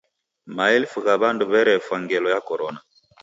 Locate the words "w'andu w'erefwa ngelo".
1.21-2.27